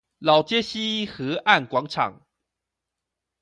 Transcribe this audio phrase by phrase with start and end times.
[0.17, 2.25] 老街溪河岸廣場